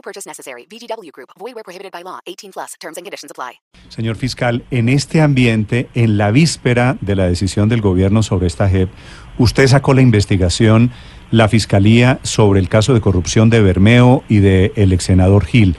[0.00, 0.66] No purchase necessary.
[0.70, 1.28] VGW Group.
[1.38, 2.20] Void where prohibited by law.
[2.24, 2.74] 18 plus.
[2.80, 3.60] Terms and conditions apply.
[3.90, 8.66] Señor fiscal, en este ambiente, en la víspera de la decisión del gobierno sobre esta
[8.66, 8.88] JEP,
[9.36, 10.90] usted sacó la investigación,
[11.30, 15.76] la fiscalía, sobre el caso de corrupción de Bermeo y del el ex senador Gil.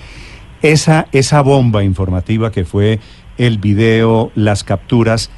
[0.61, 2.99] Esa, esa bomba informativa que fue
[3.39, 5.31] el video, las capturas,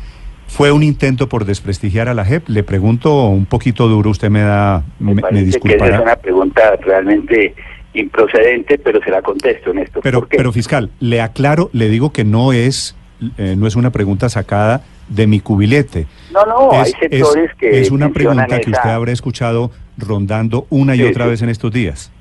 [0.48, 2.50] ¿fue un intento por desprestigiar a la JEP?
[2.50, 6.76] Le pregunto un poquito duro, usted me da, me, Me que esa es una pregunta
[6.82, 7.56] realmente
[7.94, 10.02] improcedente, pero se la contesto en esto.
[10.02, 12.96] Pero, fiscal, le aclaro, le digo que no es,
[13.38, 16.08] eh, no es una pregunta sacada de mi cubilete.
[16.34, 19.72] no, no, hay es, sectores es- que es una pregunta que esa- usted habrá escuchado
[19.98, 21.30] rondando una y Sí, otra sí.
[21.32, 22.12] vez en estos días.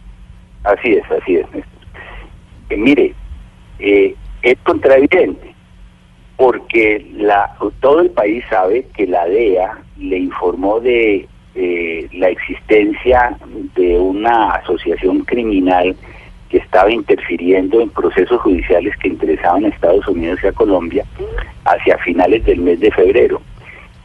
[0.65, 1.45] Así es, así es.
[1.53, 1.73] Néstor.
[2.71, 3.15] Eh, mire,
[3.79, 5.55] eh, es contraevidente,
[6.37, 13.37] porque la, todo el país sabe que la DEA le informó de eh, la existencia
[13.75, 15.95] de una asociación criminal
[16.49, 21.05] que estaba interfiriendo en procesos judiciales que interesaban a Estados Unidos y a Colombia
[21.65, 23.41] hacia finales del mes de febrero.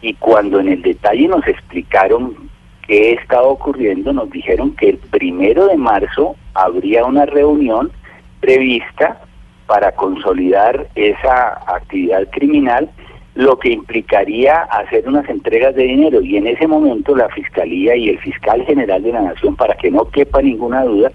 [0.01, 2.49] Y cuando en el detalle nos explicaron
[2.87, 7.91] qué estaba ocurriendo, nos dijeron que el primero de marzo habría una reunión
[8.39, 9.21] prevista
[9.65, 12.89] para consolidar esa actividad criminal,
[13.38, 16.21] lo que implicaría hacer unas entregas de dinero.
[16.21, 19.91] Y en ese momento la Fiscalía y el Fiscal General de la Nación, para que
[19.91, 21.11] no quepa ninguna duda,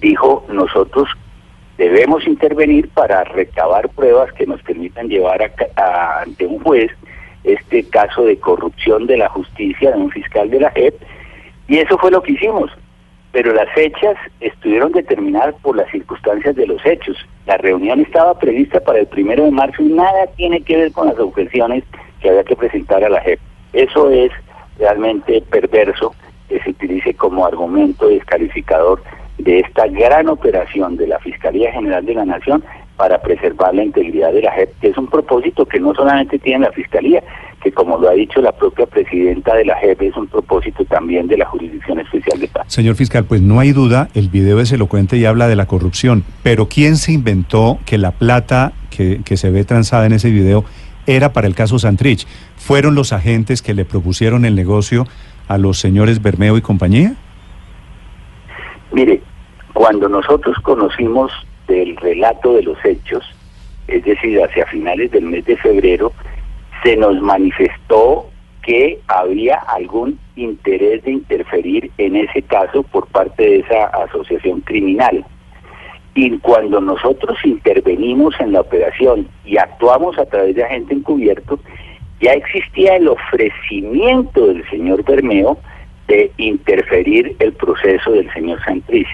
[0.00, 1.08] dijo, nosotros
[1.76, 5.42] debemos intervenir para recabar pruebas que nos permitan llevar
[5.76, 6.92] a ante un juez
[7.42, 10.94] este caso de corrupción de la justicia de un fiscal de la JEP
[11.66, 12.70] y eso fue lo que hicimos.
[13.34, 17.16] Pero las fechas estuvieron determinadas por las circunstancias de los hechos.
[17.46, 21.08] La reunión estaba prevista para el primero de marzo y nada tiene que ver con
[21.08, 21.82] las objeciones
[22.20, 23.40] que había que presentar a la JEP.
[23.72, 24.30] Eso es
[24.78, 26.14] realmente perverso
[26.48, 29.02] que se utilice como argumento descalificador
[29.38, 32.62] de esta gran operación de la Fiscalía General de la Nación
[32.96, 36.66] para preservar la integridad de la JEP, que es un propósito que no solamente tiene
[36.66, 37.20] la Fiscalía,
[37.64, 41.26] que como lo ha dicho la propia presidenta de la JEP, es un propósito también
[41.26, 42.66] de la Jurisdicción Especial de Paz.
[42.68, 46.24] Señor fiscal, pues no hay duda, el video es elocuente y habla de la corrupción,
[46.42, 50.66] pero ¿quién se inventó que la plata que, que se ve transada en ese video
[51.06, 52.26] era para el caso Santrich?
[52.56, 55.06] ¿Fueron los agentes que le propusieron el negocio
[55.48, 57.14] a los señores Bermeo y compañía?
[58.92, 59.22] Mire,
[59.72, 61.32] cuando nosotros conocimos
[61.66, 63.24] del relato de los hechos,
[63.88, 66.12] es decir, hacia finales del mes de febrero,
[66.84, 68.26] se nos manifestó
[68.62, 75.24] que había algún interés de interferir en ese caso por parte de esa asociación criminal.
[76.14, 81.58] Y cuando nosotros intervenimos en la operación y actuamos a través de agente encubierto,
[82.20, 85.58] ya existía el ofrecimiento del señor Bermeo
[86.06, 89.08] de interferir el proceso del señor Santriz.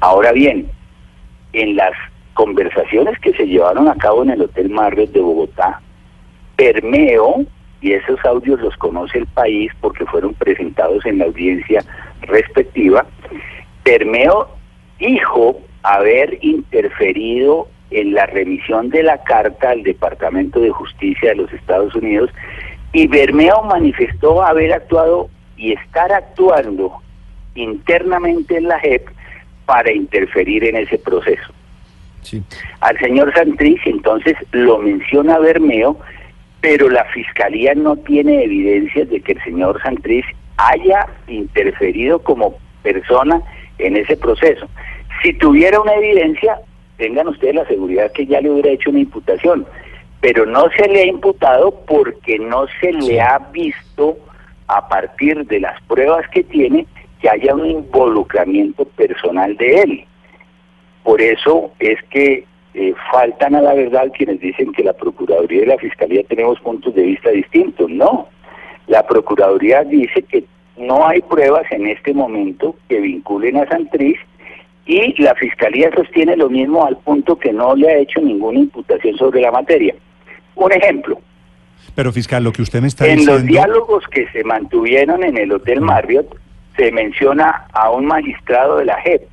[0.00, 0.68] Ahora bien,
[1.52, 1.92] en las
[2.34, 5.80] conversaciones que se llevaron a cabo en el Hotel Marriott de Bogotá,
[6.56, 7.44] Bermeo,
[7.80, 11.84] y esos audios los conoce el país porque fueron presentados en la audiencia
[12.22, 13.06] respectiva,
[13.84, 14.48] Bermeo
[14.98, 21.52] dijo haber interferido en la remisión de la carta al Departamento de Justicia de los
[21.52, 22.30] Estados Unidos
[22.92, 26.92] y Bermeo manifestó haber actuado y estar actuando
[27.54, 29.08] internamente en la JEP
[29.66, 31.52] para interferir en ese proceso.
[32.22, 32.42] Sí.
[32.80, 35.98] Al señor Santriz entonces lo menciona Bermeo,
[36.64, 40.24] pero la fiscalía no tiene evidencias de que el señor Santriz
[40.56, 43.42] haya interferido como persona
[43.76, 44.66] en ese proceso.
[45.22, 46.58] Si tuviera una evidencia,
[46.96, 49.66] tengan ustedes la seguridad que ya le hubiera hecho una imputación,
[50.22, 54.16] pero no se le ha imputado porque no se le ha visto
[54.66, 56.86] a partir de las pruebas que tiene
[57.20, 60.04] que haya un involucramiento personal de él.
[61.02, 65.66] Por eso es que eh, faltan a la verdad quienes dicen que la Procuraduría y
[65.66, 67.88] la Fiscalía tenemos puntos de vista distintos.
[67.88, 68.28] No,
[68.88, 70.44] la Procuraduría dice que
[70.76, 74.18] no hay pruebas en este momento que vinculen a Santriz
[74.86, 79.16] y la Fiscalía sostiene lo mismo al punto que no le ha hecho ninguna imputación
[79.16, 79.94] sobre la materia.
[80.56, 81.20] Un ejemplo,
[81.94, 83.34] Pero fiscal, lo que usted me está en diciendo...
[83.34, 86.36] los diálogos que se mantuvieron en el Hotel Marriott
[86.76, 89.28] se menciona a un magistrado de la JEP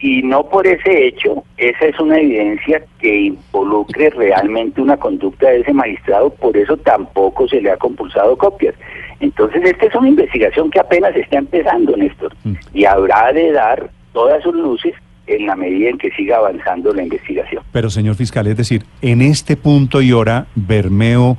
[0.00, 5.60] y no por ese hecho, esa es una evidencia que involucre realmente una conducta de
[5.60, 8.74] ese magistrado, por eso tampoco se le ha compulsado copias.
[9.20, 12.52] Entonces, esta es una investigación que apenas está empezando, Néstor, Mm.
[12.72, 14.94] y habrá de dar todas sus luces
[15.26, 17.62] en la medida en que siga avanzando la investigación.
[17.72, 21.36] Pero, señor fiscal, es decir, en este punto y hora, Bermeo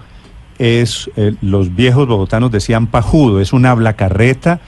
[0.59, 4.59] es, eh, los viejos bogotanos decían pajudo, es un hablacarreta,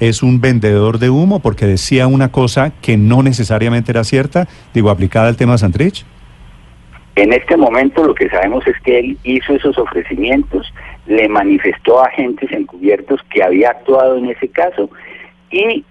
[0.00, 4.90] es un vendedor de humo, porque decía una cosa que no necesariamente era cierta, digo,
[4.90, 6.04] aplicada al tema Santrich.
[7.16, 10.72] En este momento lo que sabemos es que él hizo esos ofrecimientos,
[11.06, 14.88] le manifestó a agentes encubiertos que había actuado en ese caso
[15.50, 15.84] y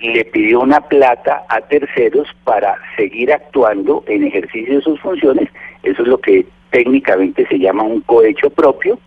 [0.00, 5.50] le pidió una plata a terceros para seguir actuando en ejercicio de sus funciones.
[5.82, 8.98] Eso es lo que técnicamente se llama un cohecho propio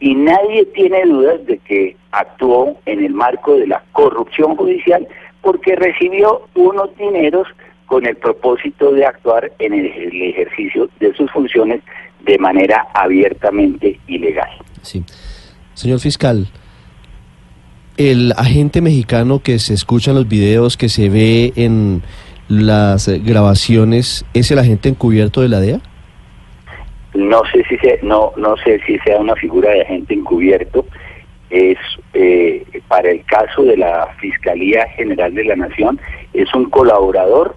[0.00, 5.06] y nadie tiene dudas de que actuó en el marco de la corrupción judicial
[5.42, 7.46] porque recibió unos dineros
[7.86, 9.86] con el propósito de actuar en el,
[10.22, 11.82] ejercicio de sus funciones
[12.20, 14.50] de manera abiertamente ilegal.
[14.82, 15.02] Sí.
[15.74, 16.48] Señor fiscal,
[17.96, 22.02] el agente mexicano que se escucha en los videos, que se ve en
[22.48, 25.80] las grabaciones, ¿es el agente encubierto de la DEA?
[27.14, 30.86] No sé si sea, no no sé si sea una figura de agente encubierto.
[31.50, 31.78] Es
[32.14, 35.98] eh, para el caso de la Fiscalía General de la Nación
[36.34, 37.56] es un colaborador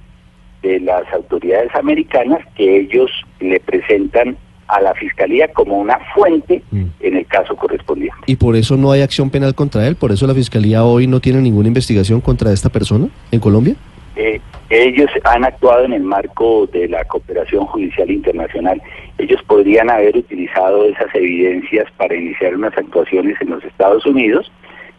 [0.61, 3.09] de las autoridades americanas que ellos
[3.39, 6.85] le presentan a la Fiscalía como una fuente Mm.
[7.01, 8.17] en el caso correspondiente.
[8.25, 11.19] Y por eso no hay acción penal contra él, por eso la fiscalía hoy no
[11.19, 13.75] tiene ninguna investigación contra esta persona en Colombia.
[14.15, 18.81] Eh, ellos han actuado en el marco de la cooperación judicial internacional.
[19.17, 24.51] Ellos podrían haber utilizado esas evidencias para iniciar unas actuaciones en los Estados Unidos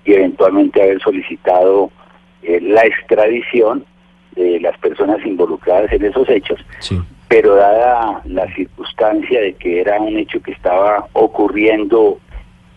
[0.05, 1.91] y eventualmente haber solicitado
[2.43, 3.85] eh, la extradición
[4.35, 6.61] de las personas involucradas en esos hechos.
[6.81, 6.99] Sí.
[7.29, 12.19] pero dada la circunstancia de que era un hecho que estaba ocurriendo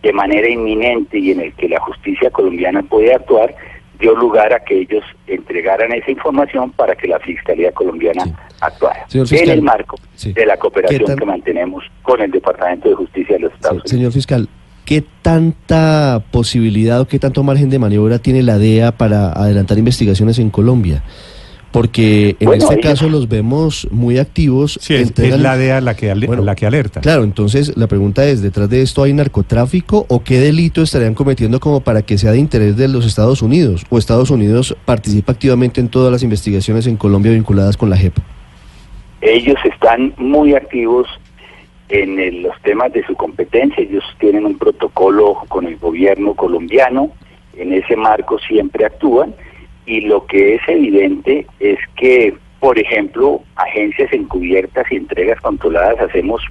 [0.02, 3.54] de manera inminente y en el que la justicia colombiana puede actuar,
[3.98, 8.32] dio lugar a que ellos entregaran esa información para que la Fiscalía colombiana Sí.
[8.60, 9.04] actuara.
[9.08, 10.32] Señor en el marco sí.
[10.32, 13.56] de la cooperación ¿Qué tan- que mantenemos con el Departamento de Justicia de los Sí,
[13.56, 13.90] Estados Unidos.
[13.90, 14.48] Señor fiscal,
[14.84, 20.38] ¿qué tanta posibilidad o qué tanto margen de maniobra tiene la DEA para adelantar investigaciones
[20.38, 21.02] en Colombia?
[21.76, 24.78] Porque en Bueno, este caso los vemos muy activos.
[24.80, 27.02] Sí, es, la DEA la que, ale- Bueno, la que alerta.
[27.02, 31.60] Claro, entonces la pregunta es, ¿detrás de esto hay narcotráfico o qué delito estarían cometiendo
[31.60, 33.84] como para que sea de interés de los Estados Unidos?
[33.90, 38.14] ¿O Estados Unidos participa activamente en todas las investigaciones en Colombia vinculadas con la JEP?
[39.20, 41.06] Ellos están muy activos
[41.90, 43.82] en el- los temas de su competencia.
[43.82, 47.10] Ellos tienen un protocolo con el gobierno colombiano.
[47.54, 49.34] En ese marco siempre actúan.
[49.86, 56.42] Y lo que es evidente es que, por ejemplo, agencias encubiertas y entregas controladas hacemos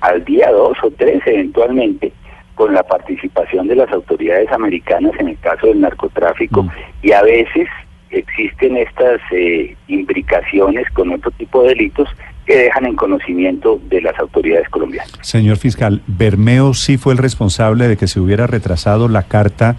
[0.00, 2.12] al día dos o tres eventualmente
[2.54, 6.70] con la participación de las autoridades americanas en el caso del narcotráfico Mm.
[7.02, 7.68] y a veces
[8.10, 12.08] existen estas eh, imbricaciones con otro tipo de delitos
[12.46, 15.12] que dejan en conocimiento de las autoridades colombianas.
[15.20, 19.76] Señor fiscal, Bermeo sí fue el responsable de que se hubiera retrasado la carta,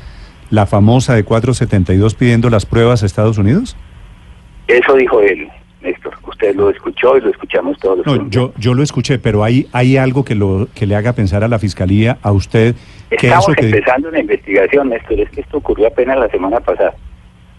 [0.50, 3.76] la famosa de 472 pidiendo las pruebas a Estados Unidos.
[4.68, 5.48] Eso dijo él,
[5.82, 6.14] Néstor.
[6.28, 8.54] Usted lo escuchó y lo escuchamos todos los No, colombianos.
[8.56, 11.48] yo, yo lo escuché, pero hay, hay algo que, lo, que le haga pensar a
[11.48, 12.76] la fiscalía, a usted,
[13.10, 13.66] que Estamos que...
[13.66, 15.20] empezando una investigación, Néstor.
[15.20, 16.94] Es que esto ocurrió apenas la semana pasada.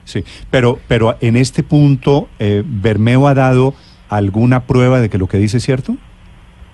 [0.05, 3.75] Sí, pero, pero en este punto, eh, ¿Bermeo ha dado
[4.09, 5.97] alguna prueba de que lo que dice es cierto?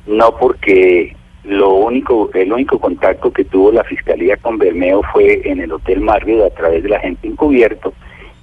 [0.06, 1.16] No porque
[1.46, 6.00] lo único, el único contacto que tuvo la fiscalía con Bermeo fue en el Hotel
[6.00, 7.92] Marriott a través de la gente encubierto.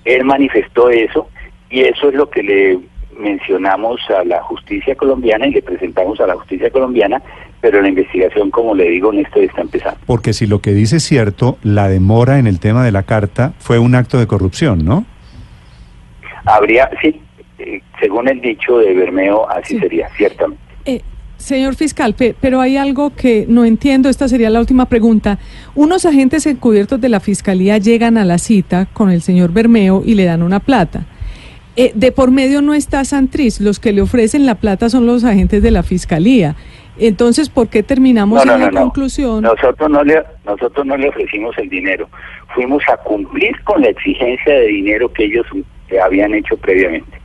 [0.06, 1.28] Él manifestó eso
[1.70, 2.80] y eso es lo que le
[3.20, 7.22] mencionamos a la justicia colombiana y le presentamos a la justicia colombiana,
[7.62, 10.00] pero la investigación, como le digo, Néstor, está empezando.
[10.06, 13.54] Porque si lo que dice es cierto, la demora en el tema de la carta
[13.60, 15.06] fue un acto de corrupción, ¿no?
[16.46, 17.22] Habría, sí,
[17.60, 19.80] eh, según el dicho de Bermeo, así Sí.
[19.80, 20.62] sería, ciertamente.
[20.86, 21.02] Eh,
[21.44, 25.38] señor fiscal, pe- pero hay algo que no entiendo, esta sería la última pregunta.
[25.76, 30.16] Unos agentes encubiertos de la fiscalía llegan a la cita con el señor Bermeo y
[30.16, 31.06] le dan una plata.
[31.76, 35.24] Eh, de por medio no está Santriz, los que le ofrecen la plata son los
[35.24, 36.56] agentes de la fiscalía.
[37.00, 39.42] Entonces, ¿por qué terminamos en la conclusión?
[39.42, 42.08] Nosotros no le nosotros no le ofrecimos el dinero.
[42.54, 45.48] Fuimos a cumplir con la exigencia de dinero que ellos
[45.90, 47.23] eh, habían hecho previamente.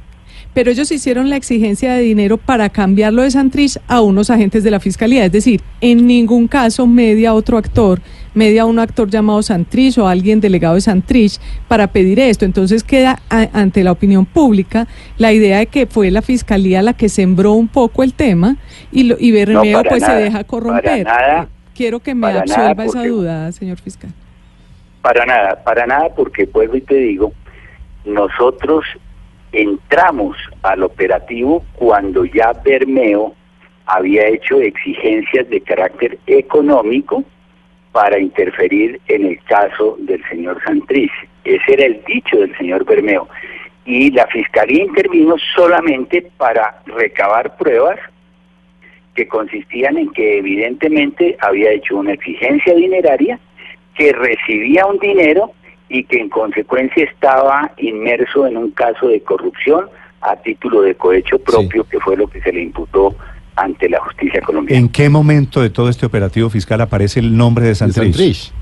[0.58, 4.72] Pero ellos hicieron la exigencia de dinero para cambiarlo de Santrich a unos agentes de
[4.72, 5.24] la fiscalía.
[5.24, 8.00] Es decir, en ningún caso media otro actor,
[8.34, 11.38] media un actor llamado Santrich o alguien delegado de Santrich
[11.68, 12.44] para pedir esto.
[12.44, 16.92] Entonces queda a- ante la opinión pública la idea de que fue la fiscalía la
[16.92, 18.56] que sembró un poco el tema
[18.90, 21.06] y, lo, y Bermeo pues nada, se deja corromper.
[21.06, 24.10] nada, Quiero que me absuelva esa duda, señor fiscal.
[25.02, 27.32] Para nada, para nada, porque vuelvo y te digo,
[28.04, 28.84] nosotros
[29.52, 33.34] entramos al operativo cuando ya Bermeo
[33.86, 37.24] había hecho exigencias de carácter económico
[37.92, 41.10] para interferir en el caso del señor Santrich.
[41.44, 43.28] Ese era el dicho del señor Bermeo.
[43.86, 47.98] Y la fiscalía intervino solamente para recabar pruebas
[49.14, 53.40] que consistían en que evidentemente había hecho una exigencia dineraria,
[53.94, 55.52] que recibía un dinero
[55.88, 59.86] y que en consecuencia estaba inmerso en un caso de corrupción
[60.20, 63.14] a título de cohecho propio, que fue lo que se le imputó
[63.56, 64.80] ante la justicia colombiana.
[64.80, 68.14] ¿En qué momento de todo este operativo fiscal aparece el nombre de De Santrich?
[68.14, 68.52] Santrich.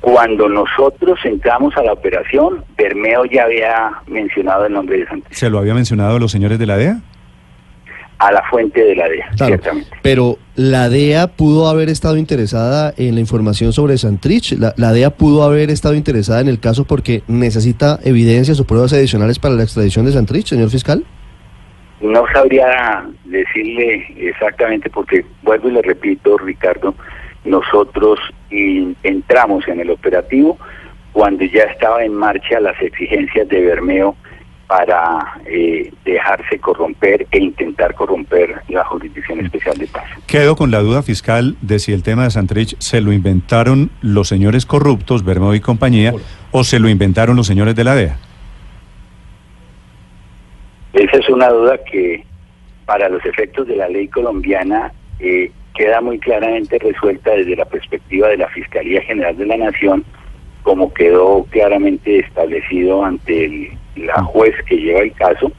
[0.00, 5.48] Cuando nosotros entramos a la operación, Bermeo ya había mencionado el nombre de Santrich, ¿Se
[5.48, 7.00] lo había mencionado a los señores de la DEA?
[8.18, 9.90] A la fuente de la DEA, Claro, ciertamente.
[10.02, 14.52] pero la DEA pudo haber estado interesada en la información sobre Santrich.
[14.58, 18.92] La, la DEA pudo haber estado interesada en el caso porque necesita evidencias o pruebas
[18.92, 21.04] adicionales para la extradición de Santrich, señor fiscal.
[22.00, 26.94] No sabría decirle exactamente porque, vuelvo y le repito, Ricardo,
[27.44, 28.18] nosotros
[28.50, 30.58] in- entramos en el operativo
[31.12, 34.16] cuando ya estaba en marcha las exigencias de Bermeo
[34.66, 40.04] para eh, dejarse corromper e intentar corromper la Jurisdicción Especial de Paz.
[40.26, 44.28] Quedo con la duda fiscal de si el tema de Santrich se lo inventaron los
[44.28, 46.14] señores corruptos, Bermeo y compañía,
[46.50, 48.16] o se lo inventaron los señores de la DEA.
[50.94, 52.24] Esa es una duda que
[52.86, 58.28] para los efectos de la ley colombiana eh, queda muy claramente resuelta desde la perspectiva
[58.28, 60.04] de la Fiscalía General de la Nación,
[60.62, 65.52] como quedó claramente establecido ante el- la juez que lleva el caso,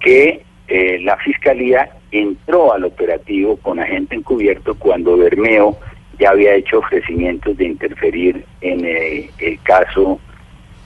[0.00, 5.76] que eh, la Fiscalía entró al operativo con agente encubierto cuando Bermeo
[6.18, 10.20] ya había hecho ofrecimientos de interferir en eh, el caso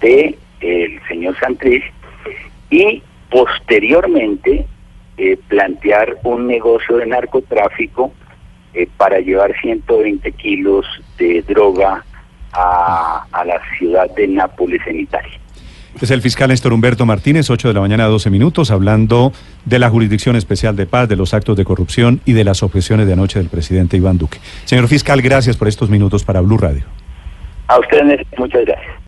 [0.01, 1.85] de el señor Santrich
[2.71, 4.67] y posteriormente
[5.17, 8.13] eh, plantear un negocio de narcotráfico
[8.97, 10.87] para llevar 120 kilos
[11.19, 12.05] de droga
[12.53, 15.41] a, a la ciudad de Nápoles en Italia.
[16.01, 19.33] Es el fiscal Néstor Humberto Martínez, 8 de la mañana, 12 minutos, hablando
[19.65, 23.07] de la Jurisdicción Especial de Paz, de los actos de corrupción y de las objeciones
[23.07, 24.39] de anoche del presidente Iván Duque.
[24.65, 26.85] Señor fiscal, gracias por estos minutos para Blue Radio.
[27.67, 28.99] A ustedes muchas gracias.